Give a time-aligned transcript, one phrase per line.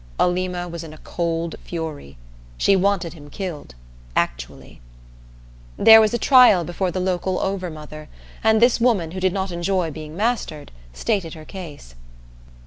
[0.19, 2.17] Alima was in a cold fury.
[2.57, 3.75] She wanted him killed
[4.15, 4.81] actually.
[5.77, 8.09] There was a trial before the local Over Mother,
[8.43, 11.93] and this woman, who did not enjoy being mastered, stated her case.